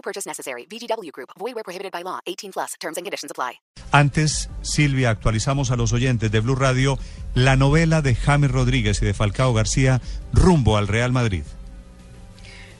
No 0.00 0.02
purchase 0.02 0.26
necessary. 0.26 0.66
VGW 0.66 1.12
Group. 1.12 1.28
Void 1.38 1.54
where 1.54 1.62
prohibited 1.62 1.92
by 1.92 2.02
law. 2.02 2.20
18 2.24 2.52
plus. 2.52 2.72
Terms 2.80 2.96
and 2.96 3.04
conditions 3.04 3.30
apply. 3.30 3.60
Antes, 3.92 4.48
Silvia, 4.62 5.10
actualizamos 5.10 5.70
a 5.70 5.76
los 5.76 5.92
oyentes 5.92 6.30
de 6.30 6.40
Blue 6.40 6.54
Radio 6.54 6.98
la 7.34 7.56
novela 7.56 8.00
de 8.00 8.14
James 8.14 8.50
Rodríguez 8.50 9.02
y 9.02 9.06
de 9.06 9.12
Falcao 9.12 9.52
García, 9.52 10.00
Rumbo 10.32 10.78
al 10.78 10.88
Real 10.88 11.12
Madrid. 11.12 11.42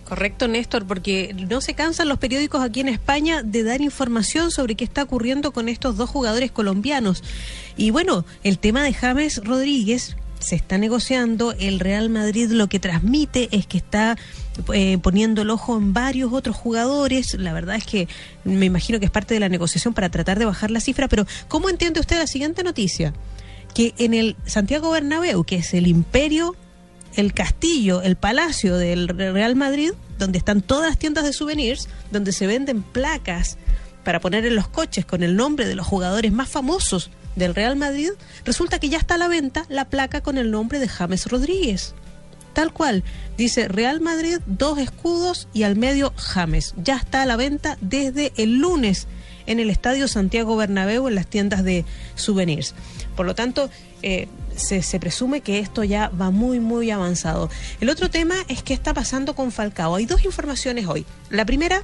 Correcto, 0.08 0.48
Néstor, 0.48 0.86
porque 0.86 1.34
no 1.48 1.60
se 1.60 1.74
cansan 1.74 2.08
los 2.08 2.18
periódicos 2.18 2.62
aquí 2.62 2.80
en 2.80 2.88
España 2.88 3.42
de 3.44 3.62
dar 3.62 3.80
información 3.80 4.50
sobre 4.50 4.74
qué 4.74 4.84
está 4.84 5.02
ocurriendo 5.02 5.52
con 5.52 5.68
estos 5.68 5.96
dos 5.96 6.10
jugadores 6.10 6.50
colombianos. 6.50 7.22
Y 7.76 7.90
bueno, 7.90 8.24
el 8.42 8.58
tema 8.58 8.82
de 8.82 8.92
James 8.92 9.40
Rodríguez 9.44 10.16
se 10.40 10.56
está 10.56 10.78
negociando, 10.78 11.52
el 11.58 11.80
Real 11.80 12.08
Madrid 12.08 12.50
lo 12.50 12.68
que 12.68 12.80
transmite 12.80 13.48
es 13.52 13.66
que 13.66 13.78
está 13.78 14.16
eh, 14.74 14.98
poniendo 14.98 15.42
el 15.42 15.50
ojo 15.50 15.76
en 15.76 15.92
varios 15.92 16.32
otros 16.32 16.56
jugadores, 16.56 17.34
la 17.34 17.52
verdad 17.52 17.76
es 17.76 17.86
que 17.86 18.08
me 18.44 18.66
imagino 18.66 18.98
que 18.98 19.04
es 19.04 19.10
parte 19.10 19.34
de 19.34 19.40
la 19.40 19.48
negociación 19.48 19.94
para 19.94 20.08
tratar 20.08 20.38
de 20.38 20.44
bajar 20.44 20.70
la 20.70 20.80
cifra, 20.80 21.08
pero 21.08 21.26
¿cómo 21.48 21.70
entiende 21.70 22.00
usted 22.00 22.18
la 22.18 22.26
siguiente 22.26 22.62
noticia? 22.64 23.12
Que 23.74 23.94
en 23.98 24.14
el 24.14 24.36
Santiago 24.46 24.90
Bernabéu, 24.90 25.44
que 25.44 25.56
es 25.56 25.74
el 25.74 25.86
imperio 25.86 26.56
el 27.16 27.34
castillo, 27.34 28.02
el 28.02 28.16
palacio 28.16 28.76
del 28.76 29.08
Real 29.08 29.56
Madrid, 29.56 29.92
donde 30.18 30.38
están 30.38 30.62
todas 30.62 30.88
las 30.88 30.98
tiendas 30.98 31.24
de 31.24 31.32
souvenirs, 31.32 31.88
donde 32.10 32.32
se 32.32 32.46
venden 32.46 32.82
placas 32.82 33.58
para 34.04 34.20
poner 34.20 34.46
en 34.46 34.56
los 34.56 34.68
coches 34.68 35.04
con 35.04 35.22
el 35.22 35.36
nombre 35.36 35.66
de 35.66 35.74
los 35.74 35.86
jugadores 35.86 36.32
más 36.32 36.48
famosos 36.48 37.10
del 37.40 37.56
Real 37.56 37.74
Madrid, 37.74 38.10
resulta 38.44 38.78
que 38.78 38.88
ya 38.88 38.98
está 38.98 39.16
a 39.16 39.18
la 39.18 39.26
venta 39.26 39.64
la 39.68 39.86
placa 39.86 40.20
con 40.20 40.38
el 40.38 40.52
nombre 40.52 40.78
de 40.78 40.86
James 40.86 41.26
Rodríguez. 41.26 41.94
Tal 42.52 42.72
cual, 42.72 43.02
dice 43.36 43.68
Real 43.68 44.00
Madrid, 44.00 44.38
dos 44.46 44.78
escudos 44.78 45.48
y 45.52 45.64
al 45.64 45.76
medio 45.76 46.12
James. 46.16 46.74
Ya 46.76 46.96
está 46.96 47.22
a 47.22 47.26
la 47.26 47.36
venta 47.36 47.78
desde 47.80 48.32
el 48.36 48.58
lunes 48.58 49.08
en 49.46 49.60
el 49.60 49.70
Estadio 49.70 50.06
Santiago 50.08 50.56
Bernabéu 50.56 51.08
en 51.08 51.14
las 51.14 51.26
tiendas 51.26 51.64
de 51.64 51.84
souvenirs. 52.14 52.74
Por 53.16 53.26
lo 53.26 53.34
tanto, 53.34 53.70
eh, 54.02 54.28
se, 54.56 54.82
se, 54.82 55.00
presume 55.00 55.40
que 55.40 55.58
esto 55.58 55.84
ya 55.84 56.08
va 56.08 56.30
muy, 56.30 56.60
muy 56.60 56.90
avanzado. 56.90 57.50
El 57.80 57.88
otro 57.88 58.10
tema 58.10 58.34
es 58.48 58.62
qué 58.62 58.74
está 58.74 58.94
pasando 58.94 59.34
con 59.34 59.52
Falcao. 59.52 59.94
Hay 59.94 60.06
dos 60.06 60.24
informaciones 60.24 60.86
hoy. 60.86 61.06
La 61.30 61.44
primera 61.44 61.82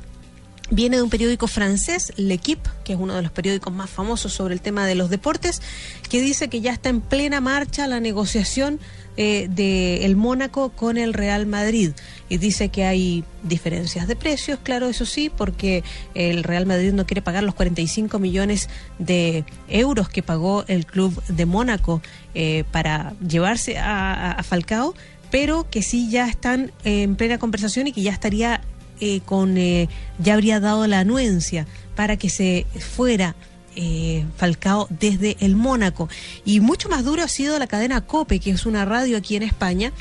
viene 0.70 0.96
de 0.96 1.02
un 1.02 1.10
periódico 1.10 1.46
francés, 1.46 2.12
L'Equipe, 2.16 2.68
que 2.84 2.94
es 2.94 2.98
uno 2.98 3.14
de 3.14 3.22
los 3.22 3.30
periódicos 3.30 3.72
más 3.72 3.90
famosos 3.90 4.32
sobre 4.32 4.54
el 4.54 4.60
tema 4.60 4.86
de 4.86 4.94
los 4.94 5.10
deportes, 5.10 5.62
que 6.08 6.20
dice 6.20 6.48
que 6.48 6.60
ya 6.60 6.72
está 6.72 6.88
en 6.88 7.00
plena 7.00 7.40
marcha 7.40 7.86
la 7.86 8.00
negociación 8.00 8.80
eh, 9.18 9.48
de 9.48 10.04
el 10.04 10.14
Mónaco 10.14 10.70
con 10.70 10.98
el 10.98 11.14
Real 11.14 11.46
Madrid. 11.46 11.92
Y 12.28 12.36
dice 12.36 12.68
que 12.68 12.84
hay 12.84 13.24
diferencias 13.44 14.08
de 14.08 14.16
precios, 14.16 14.58
claro, 14.62 14.88
eso 14.88 15.06
sí, 15.06 15.30
porque 15.34 15.84
el 16.14 16.42
Real 16.42 16.66
Madrid 16.66 16.92
no 16.92 17.06
quiere 17.06 17.22
pagar 17.22 17.42
los 17.42 17.54
45 17.54 18.18
millones 18.18 18.68
de 18.98 19.44
euros 19.68 20.08
que 20.08 20.22
pagó 20.22 20.64
el 20.68 20.84
club 20.84 21.22
de 21.28 21.46
Mónaco 21.46 22.02
eh, 22.34 22.64
para 22.72 23.14
llevarse 23.26 23.78
a, 23.78 24.32
a, 24.32 24.42
Falcao, 24.42 24.94
pero 25.30 25.66
que 25.70 25.82
sí 25.82 26.10
ya 26.10 26.28
están 26.28 26.72
en 26.84 27.16
plena 27.16 27.38
conversación 27.38 27.86
y 27.86 27.92
que 27.92 28.02
ya 28.02 28.12
estaría 28.12 28.60
eh, 29.00 29.20
con 29.24 29.56
eh, 29.58 29.88
ya 30.18 30.34
habría 30.34 30.60
dado 30.60 30.86
la 30.86 31.00
anuencia 31.00 31.66
para 31.94 32.16
que 32.16 32.30
se 32.30 32.66
fuera 32.78 33.34
eh, 33.74 34.24
Falcao 34.36 34.86
desde 34.90 35.36
el 35.40 35.56
Mónaco. 35.56 36.08
Y 36.44 36.60
mucho 36.60 36.88
más 36.88 37.04
duro 37.04 37.22
ha 37.22 37.28
sido 37.28 37.58
la 37.58 37.66
cadena 37.66 38.00
COPE, 38.00 38.40
que 38.40 38.50
es 38.50 38.66
una 38.66 38.84
radio 38.84 39.16
aquí 39.16 39.36
en 39.36 39.42
España, 39.42 39.92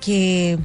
que 0.00 0.58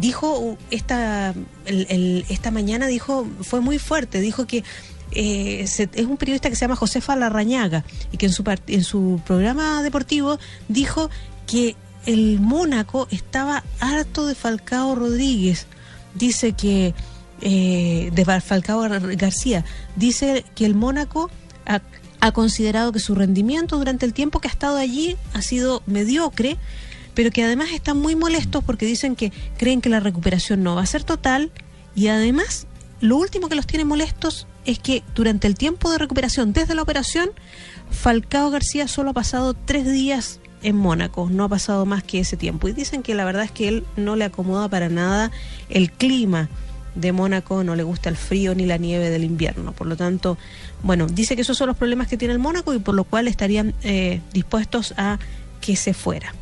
dijo 0.00 0.56
esta, 0.70 1.34
el, 1.66 1.86
el, 1.88 2.24
esta 2.28 2.50
mañana, 2.50 2.86
dijo, 2.86 3.26
fue 3.42 3.60
muy 3.60 3.78
fuerte, 3.78 4.20
dijo 4.20 4.46
que 4.46 4.64
es 5.10 5.80
un 6.06 6.18
periodista 6.18 6.50
que 6.50 6.56
se 6.56 6.60
llama 6.60 6.76
Josefa 6.76 7.16
Larrañaga 7.16 7.82
y 8.12 8.18
que 8.18 8.26
en 8.26 8.32
su, 8.32 8.44
en 8.66 8.84
su 8.84 9.20
programa 9.26 9.82
deportivo 9.82 10.38
dijo 10.68 11.08
que 11.46 11.76
el 12.06 12.40
Mónaco 12.40 13.08
estaba 13.10 13.64
harto 13.80 14.26
de 14.26 14.34
Falcao 14.34 14.94
Rodríguez. 14.94 15.66
Dice 16.18 16.52
que, 16.52 16.94
eh, 17.40 18.10
de 18.12 18.40
Falcao 18.40 18.86
García, 19.16 19.64
dice 19.96 20.44
que 20.54 20.66
el 20.66 20.74
Mónaco 20.74 21.30
ha, 21.66 21.80
ha, 22.20 22.32
considerado 22.32 22.92
que 22.92 22.98
su 22.98 23.14
rendimiento 23.14 23.78
durante 23.78 24.04
el 24.04 24.12
tiempo 24.12 24.40
que 24.40 24.48
ha 24.48 24.50
estado 24.50 24.76
allí 24.76 25.16
ha 25.34 25.42
sido 25.42 25.82
mediocre, 25.86 26.56
pero 27.14 27.30
que 27.30 27.44
además 27.44 27.68
están 27.72 27.98
muy 27.98 28.16
molestos 28.16 28.64
porque 28.64 28.86
dicen 28.86 29.16
que 29.16 29.32
creen 29.56 29.80
que 29.80 29.88
la 29.88 30.00
recuperación 30.00 30.62
no 30.62 30.74
va 30.74 30.82
a 30.82 30.86
ser 30.86 31.04
total 31.04 31.50
y 31.94 32.08
además 32.08 32.66
lo 33.00 33.16
último 33.16 33.48
que 33.48 33.54
los 33.54 33.66
tiene 33.66 33.84
molestos 33.84 34.46
es 34.64 34.78
que 34.78 35.02
durante 35.14 35.46
el 35.46 35.54
tiempo 35.54 35.90
de 35.90 35.98
recuperación 35.98 36.52
desde 36.52 36.74
la 36.74 36.82
operación, 36.82 37.30
Falcao 37.90 38.50
García 38.50 38.88
solo 38.88 39.10
ha 39.10 39.14
pasado 39.14 39.54
tres 39.54 39.90
días 39.90 40.40
en 40.62 40.76
Mónaco, 40.76 41.28
no 41.30 41.44
ha 41.44 41.48
pasado 41.48 41.86
más 41.86 42.02
que 42.02 42.20
ese 42.20 42.36
tiempo. 42.36 42.68
Y 42.68 42.72
dicen 42.72 43.02
que 43.02 43.14
la 43.14 43.24
verdad 43.24 43.44
es 43.44 43.50
que 43.50 43.68
él 43.68 43.84
no 43.96 44.16
le 44.16 44.24
acomoda 44.24 44.68
para 44.68 44.88
nada 44.88 45.30
el 45.68 45.90
clima 45.90 46.48
de 46.94 47.12
Mónaco, 47.12 47.62
no 47.64 47.76
le 47.76 47.82
gusta 47.82 48.08
el 48.08 48.16
frío 48.16 48.54
ni 48.54 48.66
la 48.66 48.76
nieve 48.76 49.10
del 49.10 49.24
invierno. 49.24 49.72
Por 49.72 49.86
lo 49.86 49.96
tanto, 49.96 50.36
bueno, 50.82 51.06
dice 51.06 51.36
que 51.36 51.42
esos 51.42 51.56
son 51.56 51.68
los 51.68 51.76
problemas 51.76 52.08
que 52.08 52.16
tiene 52.16 52.34
el 52.34 52.40
Mónaco 52.40 52.74
y 52.74 52.78
por 52.78 52.94
lo 52.94 53.04
cual 53.04 53.28
estarían 53.28 53.74
eh, 53.82 54.20
dispuestos 54.32 54.94
a 54.96 55.18
que 55.60 55.76
se 55.76 55.94
fuera. 55.94 56.34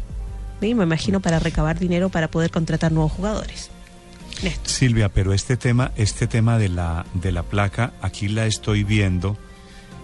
Me 0.61 0.69
imagino 0.69 1.21
para 1.21 1.39
recabar 1.39 1.79
dinero 1.79 2.09
para 2.09 2.29
poder 2.29 2.51
contratar 2.51 2.93
nuevos 2.93 3.13
jugadores. 3.13 3.71
Silvia, 4.65 5.09
pero 5.09 5.33
este 5.33 5.57
tema, 5.57 5.93
este 5.97 6.27
tema 6.27 6.59
de 6.59 6.69
la, 6.69 7.07
de 7.15 7.33
la 7.33 7.43
placa, 7.43 7.93
aquí 8.01 8.29
la 8.29 8.47
estoy 8.47 8.85
viendo. 8.85 9.37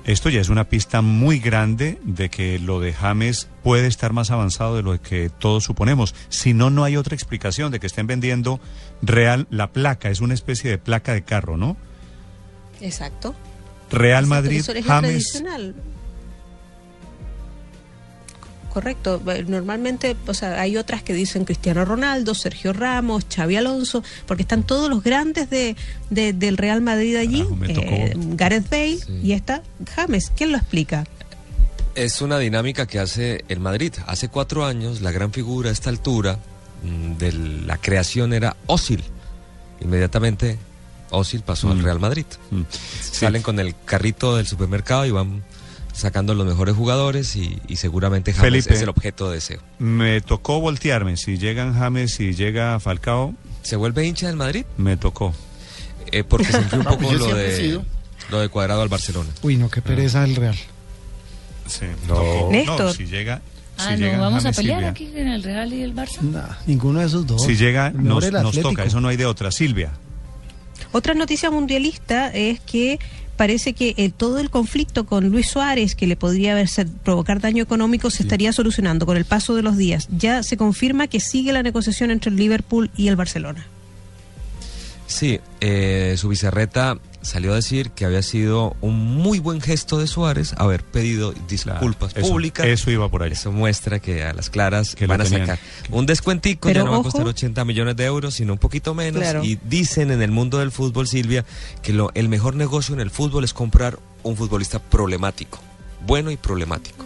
Esto 0.04 0.30
ya 0.30 0.40
es 0.40 0.48
una 0.48 0.68
pista 0.68 1.00
muy 1.00 1.38
grande 1.38 2.00
de 2.02 2.28
que 2.28 2.58
lo 2.58 2.80
de 2.80 2.92
James 2.92 3.48
puede 3.62 3.86
estar 3.86 4.12
más 4.12 4.32
avanzado 4.32 4.74
de 4.74 4.82
lo 4.82 5.00
que 5.00 5.30
todos 5.30 5.62
suponemos. 5.62 6.14
Si 6.28 6.54
no, 6.54 6.70
no 6.70 6.82
hay 6.82 6.96
otra 6.96 7.14
explicación 7.14 7.70
de 7.70 7.78
que 7.78 7.86
estén 7.86 8.08
vendiendo 8.08 8.58
real. 9.00 9.46
La 9.50 9.70
placa 9.70 10.10
es 10.10 10.20
una 10.20 10.34
especie 10.34 10.70
de 10.70 10.78
placa 10.78 11.14
de 11.14 11.22
carro, 11.22 11.56
¿no? 11.56 11.76
Exacto. 12.80 13.36
Real 13.92 14.24
Exacto, 14.24 14.42
Madrid, 14.42 14.64
James. 14.84 15.42
Correcto. 18.72 19.20
Normalmente, 19.48 20.16
o 20.26 20.32
sea, 20.32 20.58
hay 20.58 20.78
otras 20.78 21.02
que 21.02 21.12
dicen 21.12 21.44
Cristiano 21.44 21.84
Ronaldo, 21.84 22.34
Sergio 22.34 22.72
Ramos, 22.72 23.26
Xavi 23.28 23.56
Alonso, 23.56 24.02
porque 24.26 24.44
están 24.44 24.62
todos 24.62 24.88
los 24.88 25.02
grandes 25.02 25.50
de, 25.50 25.76
de 26.08 26.32
del 26.32 26.56
Real 26.56 26.80
Madrid 26.80 27.16
allí. 27.16 27.46
Eh, 27.68 28.14
Gareth 28.16 28.70
Bale 28.70 28.96
sí. 28.96 29.20
y 29.22 29.32
esta 29.32 29.62
James. 29.94 30.32
¿Quién 30.34 30.52
lo 30.52 30.56
explica? 30.56 31.04
Es 31.94 32.22
una 32.22 32.38
dinámica 32.38 32.86
que 32.86 32.98
hace 32.98 33.44
el 33.48 33.60
Madrid. 33.60 33.92
Hace 34.06 34.28
cuatro 34.28 34.64
años, 34.64 35.02
la 35.02 35.10
gran 35.10 35.32
figura 35.32 35.68
a 35.68 35.72
esta 35.72 35.90
altura 35.90 36.38
mmm, 36.82 37.18
de 37.18 37.32
la 37.32 37.76
creación 37.76 38.32
era 38.32 38.56
Osil. 38.66 39.04
Inmediatamente, 39.82 40.58
Osil 41.10 41.42
pasó 41.42 41.68
mm. 41.68 41.72
al 41.72 41.82
Real 41.82 42.00
Madrid. 42.00 42.26
Mm. 42.50 42.62
Salen 43.02 43.42
con 43.42 43.60
el 43.60 43.74
carrito 43.84 44.34
del 44.34 44.46
supermercado 44.46 45.04
y 45.04 45.10
van 45.10 45.42
sacando 45.92 46.34
los 46.34 46.46
mejores 46.46 46.74
jugadores 46.74 47.36
y, 47.36 47.58
y 47.68 47.76
seguramente 47.76 48.32
James 48.32 48.50
Felipe, 48.50 48.74
es 48.74 48.82
el 48.82 48.88
objeto 48.88 49.28
de 49.28 49.36
deseo. 49.36 49.60
Me 49.78 50.20
tocó 50.20 50.60
voltearme. 50.60 51.16
Si 51.16 51.38
llegan 51.38 51.74
James, 51.74 52.14
si 52.14 52.34
llega 52.34 52.78
Falcao. 52.80 53.34
¿Se 53.62 53.76
vuelve 53.76 54.06
hincha 54.06 54.26
del 54.26 54.36
Madrid? 54.36 54.64
Me 54.76 54.96
tocó. 54.96 55.34
Eh, 56.10 56.24
porque 56.24 56.46
sentí 56.46 56.76
un 56.76 56.84
poco 56.84 57.12
lo, 57.12 57.34
de, 57.34 57.80
lo 58.30 58.40
de 58.40 58.48
cuadrado 58.48 58.82
al 58.82 58.88
Barcelona. 58.88 59.30
Uy, 59.42 59.56
no, 59.56 59.70
qué 59.70 59.80
pereza 59.82 60.24
el 60.24 60.34
Real. 60.36 60.56
Sí, 61.66 61.86
no. 62.08 62.50
Néstor. 62.50 62.80
No, 62.86 62.92
si 62.92 63.06
llega. 63.06 63.40
Ah, 63.78 63.94
si 63.96 64.02
no, 64.02 64.10
vamos 64.20 64.42
James 64.42 64.58
a 64.58 64.60
pelear 64.60 64.78
Silvia. 64.78 64.90
aquí 64.90 65.20
en 65.20 65.28
el 65.28 65.42
Real 65.42 65.72
y 65.72 65.82
el 65.82 65.94
Barça. 65.94 66.20
Nah, 66.20 66.56
ninguno 66.66 67.00
de 67.00 67.06
esos 67.06 67.26
dos. 67.26 67.42
Si 67.42 67.56
llega, 67.56 67.90
nos, 67.90 68.30
nos 68.30 68.34
Atlético. 68.34 68.70
toca. 68.70 68.84
Eso 68.84 69.00
no 69.00 69.08
hay 69.08 69.16
de 69.16 69.26
otra. 69.26 69.50
Silvia. 69.50 69.92
Otra 70.92 71.14
noticia 71.14 71.50
mundialista 71.50 72.28
es 72.28 72.60
que 72.60 72.98
parece 73.42 73.72
que 73.72 73.94
el, 73.96 74.12
todo 74.12 74.38
el 74.38 74.50
conflicto 74.50 75.04
con 75.04 75.30
Luis 75.30 75.48
Suárez, 75.48 75.96
que 75.96 76.06
le 76.06 76.14
podría 76.14 76.52
haber 76.52 76.68
ser, 76.68 76.86
provocar 76.86 77.40
daño 77.40 77.60
económico, 77.60 78.08
se 78.08 78.18
sí. 78.18 78.22
estaría 78.22 78.52
solucionando 78.52 79.04
con 79.04 79.16
el 79.16 79.24
paso 79.24 79.56
de 79.56 79.62
los 79.62 79.76
días. 79.76 80.06
Ya 80.16 80.44
se 80.44 80.56
confirma 80.56 81.08
que 81.08 81.18
sigue 81.18 81.52
la 81.52 81.64
negociación 81.64 82.12
entre 82.12 82.30
el 82.30 82.36
Liverpool 82.36 82.92
y 82.96 83.08
el 83.08 83.16
Barcelona. 83.16 83.66
Sí, 85.12 85.40
eh, 85.60 86.14
su 86.18 86.28
vicerreta 86.28 86.98
salió 87.20 87.52
a 87.52 87.56
decir 87.56 87.90
que 87.90 88.04
había 88.04 88.22
sido 88.22 88.74
un 88.80 88.98
muy 88.98 89.38
buen 89.38 89.60
gesto 89.60 89.98
de 89.98 90.06
Suárez 90.06 90.54
haber 90.56 90.82
pedido 90.82 91.32
disculpas 91.48 92.12
Claro, 92.14 92.26
eso- 92.26 92.32
públicas. 92.32 92.66
eso 92.66 92.90
iba 92.90 93.08
por 93.10 93.22
ahí. 93.22 93.32
Eso 93.32 93.52
muestra 93.52 94.00
que 94.00 94.24
a 94.24 94.32
las 94.32 94.48
claras 94.50 94.94
Que 94.94 95.06
van 95.06 95.20
a 95.20 95.24
tenían. 95.24 95.46
sacar 95.46 95.58
un 95.90 96.06
descuentico, 96.06 96.68
Pero 96.68 96.80
ya 96.80 96.84
no 96.86 96.92
va 96.92 96.98
a 96.98 97.02
costar 97.02 97.26
80 97.26 97.64
millones 97.64 97.94
de 97.96 98.04
euros, 98.06 98.34
sino 98.34 98.54
un 98.54 98.58
poquito 98.58 98.94
menos. 98.94 99.20
Claro. 99.22 99.44
Y 99.44 99.58
dicen 99.64 100.10
en 100.10 100.22
el 100.22 100.30
mundo 100.30 100.58
del 100.58 100.72
fútbol, 100.72 101.06
Silvia, 101.06 101.44
que 101.82 101.92
lo, 101.92 102.10
el 102.14 102.28
mejor 102.28 102.56
negocio 102.56 102.94
en 102.94 103.00
el 103.00 103.10
fútbol 103.10 103.44
es 103.44 103.52
comprar 103.52 103.98
un 104.22 104.36
futbolista 104.36 104.78
problemático. 104.80 105.60
Bueno 106.06 106.30
y 106.30 106.36
problemático. 106.38 107.04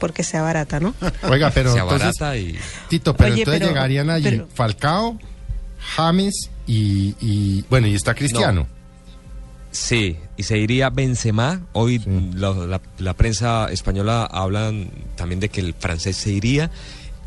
Porque 0.00 0.24
sea 0.24 0.42
barata, 0.42 0.80
¿no? 0.80 0.94
Oiga, 1.30 1.50
pero 1.50 1.72
Se 1.72 1.78
entonces, 1.78 2.16
y... 2.42 2.58
Tito, 2.88 3.14
pero 3.16 3.32
Oye, 3.32 3.42
entonces 3.42 3.60
pero- 3.60 3.72
llegarían 3.72 4.10
allí 4.10 4.24
pero- 4.24 4.48
Falcao, 4.52 5.18
James 5.96 6.50
y, 6.66 7.14
y- 7.20 7.64
bueno, 7.70 7.86
y 7.86 7.94
está 7.94 8.14
Cristiano. 8.14 8.66
Sí, 9.70 10.16
y 10.36 10.42
se 10.44 10.56
iría 10.58 10.88
Benzema. 10.90 11.60
Hoy 11.72 11.98
Sí. 11.98 12.30
la, 12.34 12.52
la- 12.54 12.80
la 12.98 13.14
prensa 13.14 13.70
española 13.72 14.24
hablan 14.24 14.88
también 15.16 15.40
de 15.40 15.48
que 15.48 15.60
el 15.60 15.74
francés 15.74 16.16
se 16.16 16.30
iría. 16.30 16.70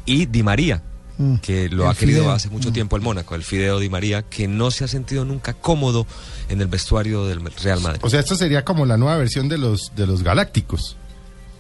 Y 0.05 0.27
Di 0.27 0.43
María, 0.43 0.81
Mm. 1.17 1.35
que 1.37 1.67
lo 1.67 1.83
El 1.83 1.89
ha 1.89 1.93
querido 1.95 2.19
Fideo. 2.21 2.31
hace 2.31 2.49
mucho 2.49 2.71
tiempo 2.71 2.95
el 2.95 3.01
Mónaco, 3.01 3.35
el 3.35 3.43
Fideo 3.43 3.79
Di 3.79 3.89
María, 3.89 4.21
que 4.21 4.47
no 4.47 4.71
se 4.71 4.85
ha 4.85 4.87
sentido 4.87 5.25
nunca 5.25 5.53
cómodo 5.53 6.07
en 6.47 6.61
el 6.61 6.67
vestuario 6.67 7.25
del 7.25 7.41
Real 7.61 7.81
Madrid. 7.81 7.99
O 8.03 8.09
sea, 8.09 8.21
esto 8.21 8.35
sería 8.35 8.63
como 8.63 8.85
la 8.85 8.95
nueva 8.95 9.17
versión 9.17 9.49
de 9.49 9.57
los 9.57 9.91
de 9.97 10.07
los 10.07 10.23
Galácticos 10.23 10.95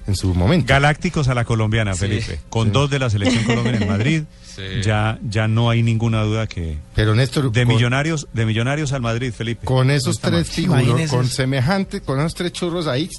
en 0.07 0.15
su 0.15 0.33
momento. 0.33 0.65
Galácticos 0.67 1.27
a 1.27 1.33
la 1.35 1.45
colombiana, 1.45 1.93
Sí. 1.93 1.99
Felipe. 1.99 2.39
Con 2.49 2.67
Sí. 2.67 2.71
dos 2.73 2.89
de 2.89 2.99
la 2.99 3.09
selección 3.09 3.43
colombiana 3.43 3.77
en 3.79 3.87
Madrid, 3.89 4.23
Sí. 4.55 4.61
ya, 4.83 5.19
ya 5.29 5.47
no 5.47 5.69
hay 5.69 5.83
ninguna 5.83 6.23
duda 6.23 6.47
que... 6.47 6.77
pero 6.95 7.13
Néstor, 7.13 7.51
De 7.51 7.65
con, 7.65 7.73
millonarios, 7.75 8.27
de 8.33 8.45
millonarios 8.45 8.91
al 8.93 9.01
Madrid, 9.01 9.31
Felipe. 9.31 9.65
con 9.65 9.91
esos 9.91 10.19
tres 10.19 10.49
figuros, 10.49 11.09
con 11.11 11.27
semejante, 11.27 12.01
con 12.01 12.19
esos 12.19 12.33
tres 12.33 12.53
churros 12.53 12.87
ahí, 12.87 13.09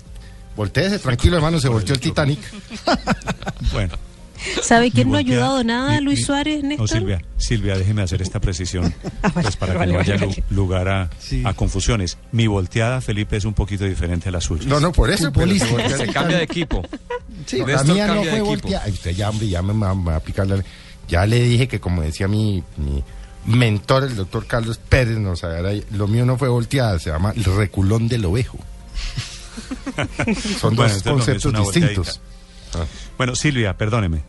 volteese 0.56 0.98
tranquilo, 0.98 1.36
hermano, 1.36 1.60
se 1.60 1.68
volteó 1.68 1.94
el 1.94 2.00
Titanic. 2.00 2.40
Bueno. 3.72 3.94
¿Sabe 4.62 4.90
quién 4.90 5.10
no 5.10 5.16
ha 5.16 5.20
ayudado 5.20 5.62
nada 5.64 5.96
a 5.96 6.00
mi- 6.00 6.04
Luis 6.06 6.20
mi- 6.20 6.24
Suárez, 6.24 6.62
No, 6.62 6.68
Néstor? 6.70 6.88
Silvia, 6.88 7.22
Silvia, 7.36 7.76
déjeme 7.78 8.02
hacer 8.02 8.22
esta 8.22 8.40
precisión, 8.40 8.94
Ah, 9.22 9.28
vale, 9.34 9.42
pues 9.42 9.56
para 9.56 9.74
vale, 9.74 9.86
que 9.86 9.92
no 9.94 10.00
haya 10.00 10.16
vale. 10.16 10.44
lugar 10.50 10.88
a, 10.88 11.10
Sí. 11.18 11.42
a 11.44 11.54
confusiones. 11.54 12.18
Mi 12.32 12.46
volteada, 12.46 13.00
Felipe, 13.00 13.36
es 13.36 13.44
un 13.44 13.54
poquito 13.54 13.84
diferente 13.84 14.28
a 14.28 14.32
la 14.32 14.40
suya. 14.40 14.68
No, 14.68 14.80
no, 14.80 14.92
por 14.92 15.10
eso. 15.10 15.32
pero 15.32 15.46
se 15.52 15.58
Futbolista. 15.66 15.96
Se 15.98 16.06
cambia 16.12 16.36
de 16.38 16.44
equipo. 16.44 16.82
Sí, 17.46 17.58
la 17.66 17.82
mía 17.84 18.06
no 18.06 18.14
cambia 18.14 18.16
de 18.16 18.24
fue 18.24 18.30
equipo. 18.38 18.44
volteada. 18.46 18.84
Ay, 18.84 18.92
Usted 18.92 19.10
ya, 19.12 19.30
hombre, 19.30 19.48
ya 19.48 19.62
me, 19.62 19.72
me- 19.74 19.94
me 19.94 20.04
va 20.10 20.16
a 20.16 20.20
picar 20.20 20.46
la- 20.46 20.62
Ya 21.08 21.26
le 21.26 21.40
dije 21.42 21.68
que, 21.68 21.80
como 21.80 22.02
decía 22.02 22.28
mi, 22.28 22.62
mi 22.76 23.02
mentor, 23.46 24.04
el 24.04 24.16
doctor 24.16 24.46
Carlos 24.46 24.78
Pérez, 24.88 25.16
nos 25.18 25.42
agarra 25.42 25.70
ahí, 25.70 25.82
lo 25.92 26.06
mío 26.06 26.26
no 26.26 26.36
fue 26.36 26.48
volteada, 26.48 26.98
se 26.98 27.10
llama 27.10 27.32
el 27.34 27.44
reculón 27.44 28.08
del 28.08 28.24
ovejo. 28.26 28.58
Son 30.60 30.76
Bueno, 30.76 30.92
dos 30.94 31.02
conceptos 31.02 31.52
distintos. 31.72 32.20
Bueno, 33.18 33.34
Silvia, 33.36 33.76
perdóneme. 33.76 34.22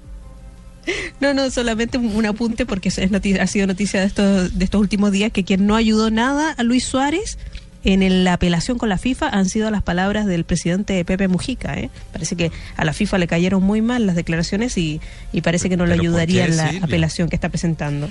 No, 1.21 1.33
no, 1.33 1.49
solamente 1.51 1.97
un 1.97 2.15
un 2.15 2.25
apunte 2.25 2.65
porque 2.65 2.89
es 2.89 2.97
ha 2.99 3.47
sido 3.47 3.67
noticia 3.67 3.99
de 4.01 4.07
estos, 4.07 4.57
de 4.57 4.65
estos 4.65 4.81
últimos 4.81 5.11
días 5.11 5.31
que 5.31 5.43
quien 5.43 5.67
no 5.67 5.75
ayudó 5.75 6.09
nada 6.09 6.51
a 6.57 6.63
Luis 6.63 6.83
Suárez 6.85 7.37
en 7.83 8.01
el- 8.01 8.23
la 8.23 8.33
apelación 8.33 8.77
con 8.77 8.89
la 8.89 8.97
FIFA 8.97 9.29
han 9.29 9.47
sido 9.47 9.69
las 9.71 9.83
palabras 9.83 10.25
del 10.25 10.43
presidente 10.45 11.03
Pepe 11.05 11.27
Mujica. 11.27 11.77
¿eh? 11.77 11.89
Parece 12.11 12.35
que 12.35 12.51
a 12.75 12.83
la 12.85 12.93
FIFA 12.93 13.19
le 13.19 13.27
cayeron 13.27 13.61
muy 13.63 13.81
mal 13.81 14.05
las 14.07 14.15
declaraciones 14.15 14.77
y, 14.77 14.99
y 15.31 15.41
parece 15.41 15.69
que 15.69 15.77
no 15.77 15.85
le 15.85 15.91
¿Pero 15.91 16.03
por 16.03 16.09
ayudaría 16.19 16.45
en 16.45 16.57
la 16.57 16.69
Silvia? 16.69 16.85
apelación 16.85 17.29
que 17.29 17.35
está 17.35 17.49
presentando. 17.49 18.09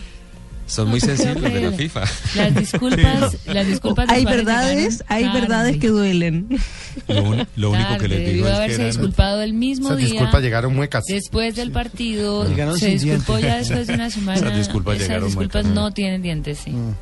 Son 0.69 0.89
muy 0.89 1.01
sensibles 1.01 1.53
de 1.53 1.61
la 1.63 1.73
FIFA. 1.73 2.05
Las 2.37 2.55
disculpas, 2.55 3.37
las 3.47 3.67
disculpas 3.67 4.09
Hay 4.11 4.25
verdades, 4.25 5.03
hay 5.09 5.25
tarde. 5.25 5.41
verdades 5.41 5.77
que 5.79 5.89
duelen. 5.89 6.47
Lo, 7.09 7.23
un- 7.25 7.47
lo 7.57 7.71
único 7.71 7.97
que 7.99 8.09
les 8.09 8.19
digo 8.19 8.29
debió 8.31 8.47
es 8.47 8.51
que 8.51 8.57
haberse 8.57 8.75
eran- 8.77 8.87
disculpado 8.91 9.43
el 9.43 9.53
mismo 9.55 9.89
Esas 9.89 9.99
día. 9.99 10.09
disculpas 10.09 10.43
llegaron 10.43 10.75
muecas. 10.77 11.05
Después 11.09 11.57
del 11.57 11.73
partido, 11.73 12.47
se 12.77 12.91
disculpó 12.91 13.39
ya 13.39 13.57
después 13.57 13.87
de 13.87 13.95
una 13.95 14.11
semana. 14.11 14.39
Esas 14.39 14.57
disculpas 14.57 14.97
Esas 14.97 15.09
llegaron 15.09 15.29
disculpas 15.29 15.65
muecas. 15.65 15.75
no 15.83 15.91
tienen 15.93 16.23
dientes, 16.23 16.59
sí. 16.65 16.71
Mm. 16.71 16.95